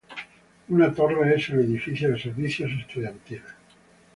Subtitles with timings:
[0.75, 3.53] Una torre es el edificio de servicios estudiantiles.